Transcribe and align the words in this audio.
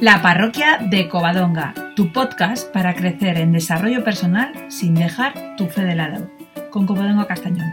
La 0.00 0.22
parroquia 0.22 0.78
de 0.78 1.10
Covadonga, 1.10 1.74
tu 1.94 2.10
podcast 2.10 2.72
para 2.72 2.94
crecer 2.94 3.36
en 3.36 3.52
desarrollo 3.52 4.02
personal 4.02 4.50
sin 4.70 4.94
dejar 4.94 5.56
tu 5.58 5.66
fe 5.66 5.82
de 5.82 5.94
lado, 5.94 6.30
con 6.70 6.86
Covadonga 6.86 7.26
Castañón. 7.26 7.70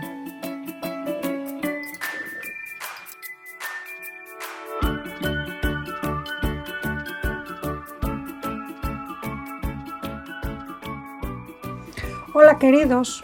Hola 12.34 12.60
queridos, 12.60 13.24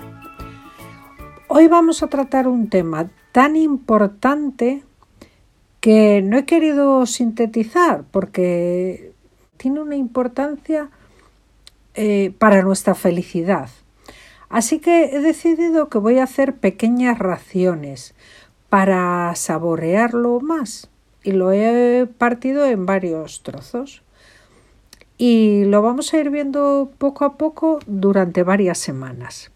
hoy 1.49 1.67
vamos 1.67 2.04
a 2.04 2.08
tratar 2.08 2.48
un 2.48 2.70
tema 2.70 3.09
tan 3.34 3.58
importante 3.58 4.85
que 5.84 6.22
no 6.22 6.38
he 6.38 6.46
querido 6.46 7.05
sintetizar 7.05 8.05
porque 8.10 9.12
tiene 9.58 9.82
una 9.82 9.98
importancia 9.98 10.90
eh, 11.94 12.32
para 12.38 12.62
nuestra 12.62 12.96
felicidad. 12.96 13.70
Así 14.48 14.80
que 14.80 15.14
he 15.14 15.20
decidido 15.20 15.90
que 15.90 15.98
voy 15.98 16.20
a 16.20 16.23
hacer 16.23 16.56
pequeñas 16.56 17.20
raciones 17.20 18.16
para 18.70 19.36
saborearlo 19.36 20.40
más 20.40 20.90
y 21.22 21.34
lo 21.34 21.52
he 21.52 22.08
partido 22.18 22.66
en 22.66 22.86
varios 22.86 23.44
trozos 23.44 24.04
y 25.18 25.66
lo 25.66 25.81
vamos 25.81 26.14
a 26.14 26.18
ir 26.18 26.30
viendo 26.30 26.94
poco 26.98 27.26
a 27.26 27.36
poco 27.36 27.80
durante 27.88 28.44
varias 28.44 28.78
semanas. 28.78 29.52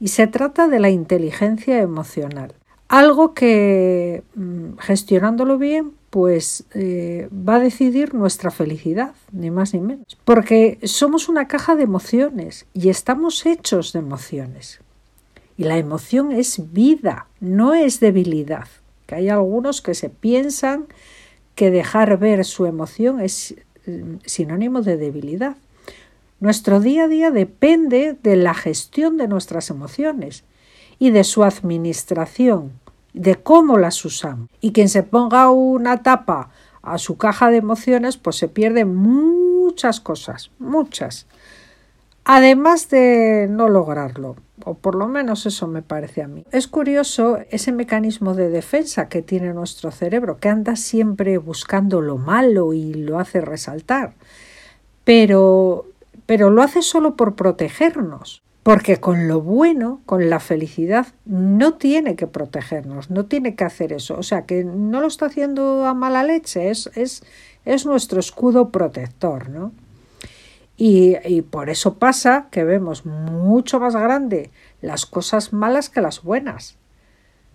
Y 0.00 0.08
se 0.08 0.26
trata 0.28 0.66
de 0.68 0.80
la 0.80 0.88
inteligencia 0.88 1.78
emocional. 1.82 2.54
Algo 2.92 3.32
que 3.32 4.22
mm, 4.34 4.76
gestionándolo 4.76 5.56
bien, 5.56 5.92
pues 6.10 6.64
eh, 6.74 7.26
va 7.32 7.54
a 7.54 7.58
decidir 7.58 8.12
nuestra 8.12 8.50
felicidad, 8.50 9.14
ni 9.32 9.50
más 9.50 9.72
ni 9.72 9.80
menos. 9.80 10.18
Porque 10.26 10.78
somos 10.82 11.30
una 11.30 11.48
caja 11.48 11.74
de 11.74 11.84
emociones 11.84 12.66
y 12.74 12.90
estamos 12.90 13.46
hechos 13.46 13.94
de 13.94 14.00
emociones. 14.00 14.80
Y 15.56 15.64
la 15.64 15.78
emoción 15.78 16.32
es 16.32 16.70
vida, 16.70 17.28
no 17.40 17.72
es 17.72 17.98
debilidad. 17.98 18.68
Que 19.06 19.14
hay 19.14 19.30
algunos 19.30 19.80
que 19.80 19.94
se 19.94 20.10
piensan 20.10 20.84
que 21.54 21.70
dejar 21.70 22.18
ver 22.18 22.44
su 22.44 22.66
emoción 22.66 23.20
es 23.20 23.54
mm, 23.86 24.16
sinónimo 24.26 24.82
de 24.82 24.98
debilidad. 24.98 25.56
Nuestro 26.40 26.78
día 26.78 27.04
a 27.04 27.08
día 27.08 27.30
depende 27.30 28.18
de 28.22 28.36
la 28.36 28.52
gestión 28.52 29.16
de 29.16 29.28
nuestras 29.28 29.70
emociones 29.70 30.44
y 30.98 31.08
de 31.08 31.24
su 31.24 31.42
administración 31.42 32.81
de 33.12 33.36
cómo 33.36 33.78
las 33.78 34.04
usamos. 34.04 34.48
Y 34.60 34.72
quien 34.72 34.88
se 34.88 35.02
ponga 35.02 35.50
una 35.50 36.02
tapa 36.02 36.50
a 36.82 36.98
su 36.98 37.16
caja 37.16 37.50
de 37.50 37.58
emociones, 37.58 38.16
pues 38.16 38.36
se 38.36 38.48
pierde 38.48 38.84
muchas 38.84 40.00
cosas, 40.00 40.50
muchas. 40.58 41.26
Además 42.24 42.88
de 42.88 43.48
no 43.50 43.68
lograrlo, 43.68 44.36
o 44.64 44.74
por 44.74 44.94
lo 44.94 45.08
menos 45.08 45.44
eso 45.46 45.66
me 45.66 45.82
parece 45.82 46.22
a 46.22 46.28
mí. 46.28 46.44
Es 46.52 46.68
curioso 46.68 47.38
ese 47.50 47.72
mecanismo 47.72 48.34
de 48.34 48.48
defensa 48.48 49.08
que 49.08 49.22
tiene 49.22 49.52
nuestro 49.52 49.90
cerebro, 49.90 50.38
que 50.38 50.48
anda 50.48 50.76
siempre 50.76 51.38
buscando 51.38 52.00
lo 52.00 52.18
malo 52.18 52.72
y 52.72 52.94
lo 52.94 53.18
hace 53.18 53.40
resaltar, 53.40 54.14
pero, 55.04 55.86
pero 56.26 56.50
lo 56.50 56.62
hace 56.62 56.82
solo 56.82 57.16
por 57.16 57.34
protegernos. 57.34 58.42
Porque 58.62 58.98
con 58.98 59.26
lo 59.26 59.40
bueno, 59.40 60.00
con 60.06 60.30
la 60.30 60.38
felicidad, 60.38 61.08
no 61.24 61.74
tiene 61.74 62.14
que 62.14 62.28
protegernos, 62.28 63.10
no 63.10 63.24
tiene 63.26 63.56
que 63.56 63.64
hacer 63.64 63.92
eso. 63.92 64.16
O 64.16 64.22
sea, 64.22 64.46
que 64.46 64.62
no 64.62 65.00
lo 65.00 65.08
está 65.08 65.26
haciendo 65.26 65.84
a 65.86 65.94
mala 65.94 66.22
leche, 66.22 66.70
es, 66.70 66.88
es, 66.94 67.24
es 67.64 67.86
nuestro 67.86 68.20
escudo 68.20 68.70
protector, 68.70 69.48
¿no? 69.48 69.72
Y, 70.76 71.42
por 71.42 71.70
eso 71.70 71.94
pasa 71.94 72.48
que 72.50 72.64
vemos 72.64 73.06
mucho 73.06 73.78
más 73.78 73.94
grande 73.94 74.50
las 74.80 75.06
cosas 75.06 75.52
malas 75.52 75.88
que 75.88 76.00
las 76.00 76.22
buenas. 76.22 76.76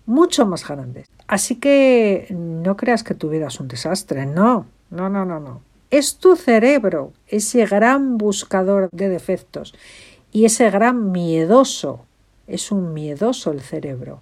Mucho 0.06 0.46
más 0.46 0.66
grandes. 0.66 1.08
Así 1.26 1.56
que 1.56 2.26
no 2.30 2.76
creas 2.78 3.02
que 3.02 3.14
tu 3.14 3.28
vida 3.28 3.48
es 3.48 3.60
un 3.60 3.68
desastre. 3.68 4.24
No, 4.24 4.66
no, 4.90 5.10
no, 5.10 5.26
no, 5.26 5.40
no. 5.40 5.60
Es 5.90 6.16
tu 6.16 6.36
cerebro, 6.36 7.12
ese 7.26 7.66
gran 7.66 8.16
buscador 8.16 8.88
de 8.92 9.10
defectos 9.10 9.74
y 10.38 10.44
ese 10.44 10.70
gran 10.70 11.10
miedoso, 11.10 12.04
es 12.46 12.70
un 12.70 12.94
miedoso 12.94 13.50
el 13.50 13.60
cerebro. 13.60 14.20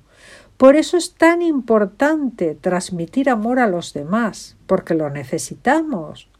Por 0.56 0.74
eso 0.74 0.96
es 0.96 1.12
tan 1.12 1.42
importante 1.42 2.54
transmitir 2.54 3.28
amor 3.28 3.58
a 3.58 3.66
los 3.66 3.92
demás, 3.92 4.56
porque 4.66 4.94
lo 4.94 5.10
necesitamos. 5.10 6.30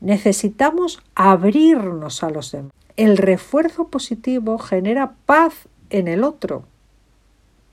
Necesitamos 0.00 1.02
abrirnos 1.14 2.22
a 2.22 2.28
los 2.28 2.52
demás. 2.52 2.72
El 2.98 3.16
refuerzo 3.16 3.88
positivo 3.88 4.58
genera 4.58 5.14
paz 5.24 5.54
en 5.88 6.06
el 6.06 6.22
otro 6.22 6.64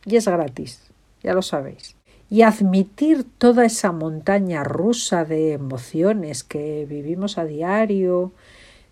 y 0.06 0.16
es 0.16 0.26
gratis, 0.26 0.90
ya 1.22 1.34
lo 1.34 1.42
sabéis. 1.42 1.98
Y 2.30 2.44
admitir 2.44 3.26
toda 3.38 3.66
esa 3.66 3.92
montaña 3.92 4.64
rusa 4.64 5.26
de 5.26 5.52
emociones 5.52 6.46
que 6.46 6.86
vivimos 6.90 7.38
a 7.38 7.44
diario, 7.44 8.32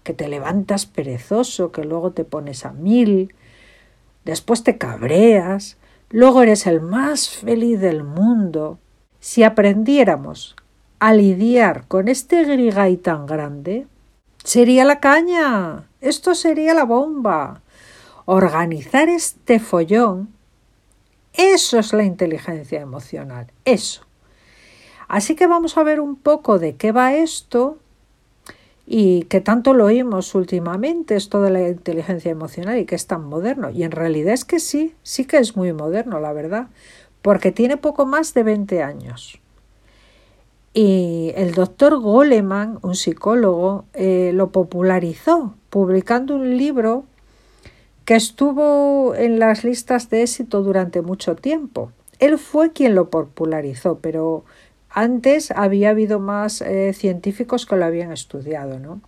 que 0.08 0.14
te 0.14 0.30
levantas 0.30 0.86
perezoso, 0.86 1.74
que 1.74 1.84
luego 1.84 2.12
te 2.12 2.24
pones 2.24 2.66
a 2.66 2.72
mil, 2.72 3.36
después 4.24 4.64
te 4.64 4.78
cabreas, 4.78 5.76
luego 6.12 6.44
eres 6.44 6.66
el 6.66 6.80
más 6.80 7.28
feliz 7.28 7.82
del 7.82 8.06
mundo. 8.06 8.80
Si 9.20 9.44
aprendiéramos 9.44 10.56
a 11.00 11.14
lidiar 11.14 11.90
con 11.90 12.08
este 12.08 12.46
grigay 12.46 12.96
tan 12.96 13.26
grande, 13.26 13.86
sería 14.46 14.86
la 14.86 15.02
caña, 15.02 15.90
esto 16.00 16.36
sería 16.36 16.74
la 16.74 16.86
bomba. 16.86 17.60
Organizar 18.24 19.10
este 19.10 19.60
follón, 19.60 20.30
eso 21.34 21.80
es 21.80 21.92
la 21.92 22.06
inteligencia 22.06 22.80
emocional, 22.80 23.52
eso. 23.66 24.04
Así 25.10 25.36
que 25.36 25.48
vamos 25.48 25.78
a 25.78 25.84
ver 25.84 26.00
un 26.00 26.16
poco 26.16 26.60
de 26.60 26.78
qué 26.78 26.94
va 26.94 27.14
esto 27.14 27.78
y 28.90 29.24
que 29.24 29.42
tanto 29.42 29.74
lo 29.74 29.86
oímos 29.86 30.34
últimamente, 30.34 31.18
esto 31.18 31.42
de 31.42 31.52
la 31.52 31.68
inteligencia 31.68 32.32
emocional 32.32 32.80
y 32.80 32.86
que 32.86 32.96
es 32.96 33.06
tan 33.06 33.26
moderno. 33.26 33.70
Y 33.70 33.84
en 33.84 33.92
realidad 33.92 34.34
es 34.34 34.46
que 34.46 34.62
sí, 34.62 34.96
sí 35.04 35.26
que 35.26 35.38
es 35.38 35.58
muy 35.58 35.74
moderno, 35.74 36.22
la 36.22 36.32
verdad, 36.32 36.68
porque 37.22 37.52
tiene 37.52 37.76
poco 37.76 38.06
más 38.06 38.34
de 38.34 38.44
20 38.44 38.82
años. 38.82 39.42
Y 40.74 41.34
el 41.36 41.54
doctor 41.54 42.00
Goleman, 42.00 42.80
un 42.82 42.96
psicólogo, 42.96 43.84
eh, 43.94 44.32
lo 44.34 44.52
popularizó 44.52 45.56
publicando 45.70 46.36
un 46.36 46.58
libro 46.58 47.04
que 48.06 48.16
estuvo 48.16 49.16
en 49.16 49.38
las 49.38 49.66
listas 49.66 50.10
de 50.10 50.22
éxito 50.22 50.64
durante 50.64 51.02
mucho 51.02 51.36
tiempo. 51.36 51.92
Él 52.20 52.38
fue 52.38 52.72
quien 52.72 52.96
lo 52.96 53.10
popularizó, 53.10 54.00
pero 54.00 54.46
antes 54.98 55.52
había 55.52 55.92
habido 55.92 56.20
más 56.20 56.62
eh, 56.62 56.92
científicos 56.92 57.68
que 57.68 57.76
lo 57.76 57.86
habían 57.86 58.12
estudiado, 58.12 58.80
¿no? 58.80 59.00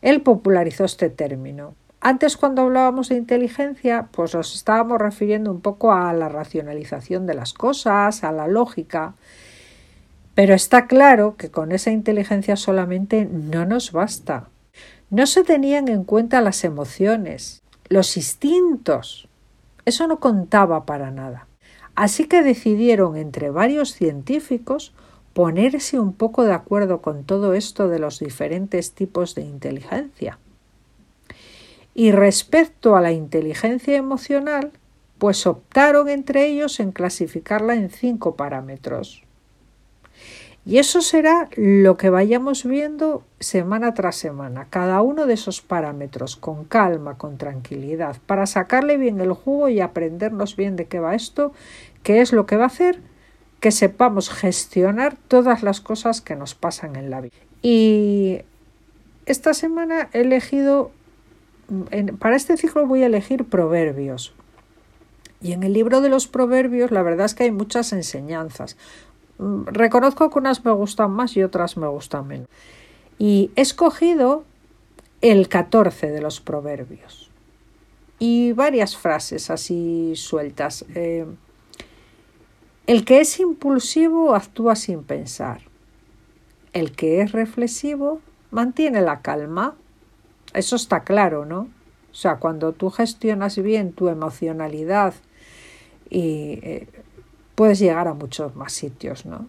Él 0.00 0.22
popularizó 0.22 0.84
este 0.84 1.10
término. 1.10 1.74
Antes 2.00 2.36
cuando 2.36 2.62
hablábamos 2.62 3.08
de 3.08 3.16
inteligencia, 3.16 4.06
pues 4.12 4.32
nos 4.32 4.54
estábamos 4.54 5.00
refiriendo 5.00 5.50
un 5.50 5.60
poco 5.60 5.92
a 5.92 6.12
la 6.12 6.28
racionalización 6.28 7.26
de 7.26 7.34
las 7.34 7.52
cosas, 7.52 8.22
a 8.22 8.30
la 8.30 8.46
lógica, 8.46 9.14
pero 10.36 10.54
está 10.54 10.86
claro 10.86 11.34
que 11.36 11.50
con 11.50 11.72
esa 11.72 11.90
inteligencia 11.90 12.54
solamente 12.54 13.24
no 13.24 13.66
nos 13.66 13.90
basta. 13.90 14.50
No 15.10 15.26
se 15.26 15.42
tenían 15.42 15.88
en 15.88 16.04
cuenta 16.04 16.42
las 16.42 16.62
emociones, 16.62 17.60
los 17.88 18.16
instintos. 18.16 19.28
Eso 19.84 20.06
no 20.06 20.20
contaba 20.20 20.86
para 20.86 21.10
nada. 21.10 21.48
Así 21.96 22.28
que 22.28 22.44
decidieron 22.44 23.16
entre 23.16 23.50
varios 23.50 23.94
científicos 23.94 24.94
ponerse 25.34 25.98
un 25.98 26.12
poco 26.12 26.44
de 26.44 26.54
acuerdo 26.54 27.02
con 27.02 27.24
todo 27.24 27.54
esto 27.54 27.88
de 27.88 27.98
los 27.98 28.20
diferentes 28.20 28.92
tipos 28.92 29.34
de 29.34 29.42
inteligencia. 29.42 30.38
Y 31.92 32.12
respecto 32.12 32.96
a 32.96 33.00
la 33.00 33.12
inteligencia 33.12 33.96
emocional, 33.96 34.70
pues 35.18 35.46
optaron 35.46 36.08
entre 36.08 36.46
ellos 36.46 36.80
en 36.80 36.92
clasificarla 36.92 37.74
en 37.74 37.90
cinco 37.90 38.36
parámetros. 38.36 39.22
Y 40.66 40.78
eso 40.78 41.02
será 41.02 41.48
lo 41.56 41.96
que 41.96 42.10
vayamos 42.10 42.64
viendo 42.64 43.22
semana 43.38 43.92
tras 43.92 44.16
semana, 44.16 44.68
cada 44.70 45.02
uno 45.02 45.26
de 45.26 45.34
esos 45.34 45.60
parámetros, 45.60 46.36
con 46.36 46.64
calma, 46.64 47.18
con 47.18 47.36
tranquilidad, 47.36 48.16
para 48.24 48.46
sacarle 48.46 48.96
bien 48.96 49.20
el 49.20 49.32
jugo 49.32 49.68
y 49.68 49.80
aprendernos 49.80 50.56
bien 50.56 50.76
de 50.76 50.86
qué 50.86 51.00
va 51.00 51.14
esto, 51.14 51.52
qué 52.02 52.22
es 52.22 52.32
lo 52.32 52.46
que 52.46 52.56
va 52.56 52.64
a 52.64 52.68
hacer 52.68 53.00
que 53.64 53.70
sepamos 53.70 54.28
gestionar 54.28 55.16
todas 55.16 55.62
las 55.62 55.80
cosas 55.80 56.20
que 56.20 56.36
nos 56.36 56.54
pasan 56.54 56.96
en 56.96 57.08
la 57.08 57.22
vida. 57.22 57.32
Y 57.62 58.42
esta 59.24 59.54
semana 59.54 60.10
he 60.12 60.20
elegido, 60.20 60.90
para 62.18 62.36
este 62.36 62.58
ciclo 62.58 62.86
voy 62.86 63.04
a 63.04 63.06
elegir 63.06 63.46
proverbios. 63.46 64.34
Y 65.40 65.52
en 65.52 65.62
el 65.62 65.72
libro 65.72 66.02
de 66.02 66.10
los 66.10 66.28
proverbios 66.28 66.90
la 66.90 67.00
verdad 67.00 67.24
es 67.24 67.34
que 67.34 67.44
hay 67.44 67.52
muchas 67.52 67.94
enseñanzas. 67.94 68.76
Mm, 69.38 69.64
reconozco 69.64 70.28
que 70.28 70.38
unas 70.38 70.62
me 70.62 70.72
gustan 70.72 71.12
más 71.12 71.34
y 71.34 71.42
otras 71.42 71.78
me 71.78 71.86
gustan 71.86 72.26
menos. 72.28 72.48
Y 73.18 73.50
he 73.56 73.62
escogido 73.62 74.44
el 75.22 75.48
14 75.48 76.10
de 76.10 76.20
los 76.20 76.42
proverbios 76.42 77.30
y 78.18 78.52
varias 78.52 78.94
frases 78.94 79.48
así 79.48 80.12
sueltas. 80.16 80.84
Eh, 80.94 81.24
el 82.86 83.04
que 83.04 83.20
es 83.20 83.40
impulsivo 83.40 84.34
actúa 84.34 84.76
sin 84.76 85.04
pensar. 85.04 85.62
El 86.72 86.92
que 86.92 87.20
es 87.20 87.32
reflexivo 87.32 88.20
mantiene 88.50 89.00
la 89.00 89.20
calma. 89.20 89.74
Eso 90.52 90.76
está 90.76 91.04
claro, 91.04 91.46
¿no? 91.46 91.68
O 92.10 92.14
sea, 92.14 92.36
cuando 92.36 92.72
tú 92.72 92.90
gestionas 92.90 93.56
bien 93.58 93.92
tu 93.92 94.08
emocionalidad 94.08 95.14
y 96.10 96.60
eh, 96.62 96.88
puedes 97.54 97.78
llegar 97.78 98.06
a 98.06 98.14
muchos 98.14 98.54
más 98.54 98.72
sitios, 98.72 99.26
¿no? 99.26 99.48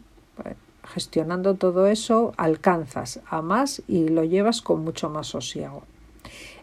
gestionando 0.86 1.56
todo 1.56 1.88
eso 1.88 2.34
alcanzas 2.38 3.20
a 3.28 3.42
más 3.42 3.82
y 3.88 4.08
lo 4.08 4.24
llevas 4.24 4.62
con 4.62 4.84
mucho 4.84 5.10
más 5.10 5.28
sosiego. 5.28 5.84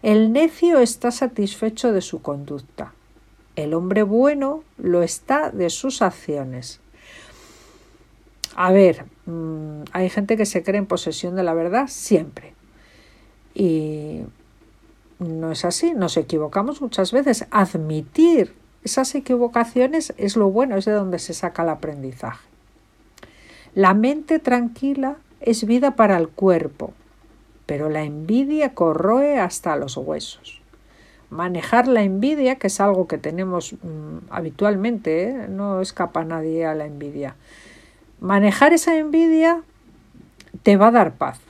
El 0.02 0.32
necio 0.32 0.78
está 0.78 1.10
satisfecho 1.10 1.92
de 1.92 2.00
su 2.00 2.22
conducta. 2.22 2.92
El 3.56 3.74
hombre 3.74 4.02
bueno 4.02 4.64
lo 4.78 5.02
está 5.02 5.50
de 5.50 5.68
sus 5.70 6.02
acciones. 6.02 6.80
A 8.54 8.72
ver, 8.72 9.04
mm, 9.26 9.82
hay 9.92 10.10
gente 10.10 10.36
que 10.36 10.46
se 10.46 10.62
cree 10.62 10.78
en 10.78 10.86
posesión 10.86 11.36
de 11.36 11.42
la 11.42 11.54
verdad 11.54 11.86
siempre. 11.88 12.54
Y 13.54 14.22
no 15.18 15.52
es 15.52 15.64
así, 15.64 15.92
nos 15.94 16.16
equivocamos 16.16 16.80
muchas 16.80 17.12
veces. 17.12 17.46
Admitir 17.50 18.54
esas 18.84 19.14
equivocaciones 19.14 20.14
es 20.16 20.36
lo 20.36 20.50
bueno, 20.50 20.76
es 20.76 20.84
de 20.84 20.92
donde 20.92 21.18
se 21.18 21.34
saca 21.34 21.62
el 21.62 21.68
aprendizaje. 21.68 22.46
La 23.74 23.94
mente 23.94 24.38
tranquila 24.38 25.16
es 25.40 25.64
vida 25.64 25.96
para 25.96 26.16
el 26.16 26.28
cuerpo, 26.28 26.92
pero 27.66 27.88
la 27.88 28.02
envidia 28.02 28.74
corroe 28.74 29.38
hasta 29.38 29.76
los 29.76 29.96
huesos. 29.96 30.61
Manejar 31.32 31.88
la 31.88 32.02
envidia, 32.02 32.56
que 32.56 32.66
es 32.66 32.78
algo 32.78 33.08
que 33.08 33.16
tenemos 33.16 33.72
mm, 33.72 34.30
habitualmente, 34.30 35.30
¿eh? 35.30 35.48
no 35.48 35.80
escapa 35.80 36.24
nadie 36.24 36.66
a 36.66 36.74
la 36.74 36.84
envidia. 36.84 37.36
Manejar 38.20 38.74
esa 38.74 38.96
envidia 38.96 39.62
te 40.62 40.76
va 40.76 40.88
a 40.88 40.90
dar 40.90 41.14
paz. 41.14 41.40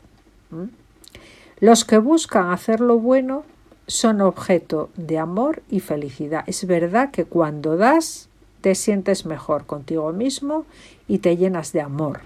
Los 1.59 1.85
que 1.85 1.99
buscan 1.99 2.51
hacer 2.51 2.81
lo 2.81 2.99
bueno 2.99 3.45
son 3.89 4.21
objeto 4.21 4.89
de 4.97 5.19
amor 5.19 5.63
y 5.69 5.81
felicidad. 5.81 6.45
Es 6.47 6.65
verdad 6.67 7.11
que 7.11 7.25
cuando 7.25 7.77
das 7.77 8.29
te 8.61 8.77
sientes 8.77 9.27
mejor 9.27 9.67
contigo 9.67 10.13
mismo 10.13 10.65
y 11.09 11.19
te 11.19 11.37
llenas 11.37 11.73
de 11.73 11.81
amor. 11.81 12.21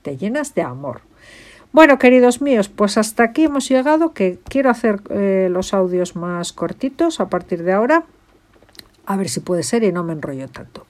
Te 0.00 0.16
llenas 0.16 0.54
de 0.54 0.62
amor. 0.62 1.02
Bueno, 1.72 1.98
queridos 1.98 2.42
míos, 2.42 2.68
pues 2.68 2.98
hasta 2.98 3.24
aquí 3.24 3.44
hemos 3.44 3.66
llegado, 3.66 4.12
que 4.12 4.38
quiero 4.46 4.68
hacer 4.68 5.00
eh, 5.08 5.48
los 5.50 5.72
audios 5.72 6.16
más 6.16 6.52
cortitos 6.52 7.18
a 7.18 7.30
partir 7.30 7.62
de 7.62 7.72
ahora. 7.72 8.04
A 9.06 9.16
ver 9.16 9.30
si 9.30 9.40
puede 9.40 9.62
ser 9.62 9.82
y 9.82 9.90
no 9.90 10.04
me 10.04 10.12
enrollo 10.12 10.48
tanto. 10.48 10.86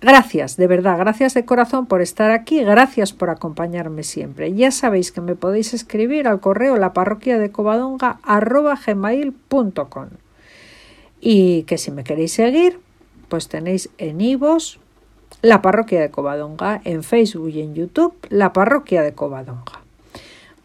Gracias, 0.00 0.56
de 0.56 0.66
verdad, 0.66 0.98
gracias 0.98 1.34
de 1.34 1.44
corazón 1.44 1.86
por 1.86 2.02
estar 2.02 2.32
aquí, 2.32 2.64
gracias 2.64 3.12
por 3.12 3.30
acompañarme 3.30 4.02
siempre. 4.02 4.52
Ya 4.54 4.72
sabéis 4.72 5.12
que 5.12 5.20
me 5.20 5.36
podéis 5.36 5.72
escribir 5.72 6.26
al 6.26 6.40
correo 6.40 6.76
la 6.76 6.92
parroquia 6.92 7.38
de 7.38 7.52
covadonga 7.52 8.18
y 11.20 11.62
que 11.62 11.78
si 11.78 11.90
me 11.92 12.04
queréis 12.04 12.32
seguir, 12.32 12.80
pues 13.28 13.48
tenéis 13.48 13.88
en 13.98 14.20
Ivos 14.20 14.80
la 15.42 15.62
parroquia 15.62 16.00
de 16.00 16.10
Covadonga, 16.10 16.80
en 16.84 17.02
Facebook 17.02 17.50
y 17.50 17.60
en 17.60 17.74
YouTube 17.74 18.14
la 18.30 18.52
parroquia 18.52 19.02
de 19.02 19.12
Covadonga. 19.12 19.75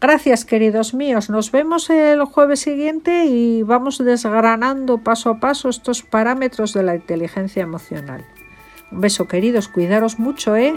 Gracias 0.02 0.44
queridos 0.44 0.94
míos, 0.94 1.30
nos 1.30 1.52
vemos 1.52 1.88
el 1.88 2.24
jueves 2.24 2.58
siguiente 2.58 3.26
y 3.26 3.62
vamos 3.62 3.98
desgranando 3.98 4.98
paso 4.98 5.30
a 5.30 5.38
paso 5.38 5.68
estos 5.68 6.02
parámetros 6.02 6.72
de 6.72 6.82
la 6.82 6.96
inteligencia 6.96 7.62
emocional. 7.62 8.26
Un 8.90 9.00
beso 9.00 9.28
queridos, 9.28 9.68
cuidaros 9.68 10.18
mucho, 10.18 10.56
¿eh? 10.56 10.74